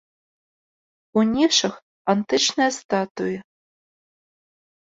[1.19, 1.75] У нішах
[2.13, 3.37] антычныя статуі.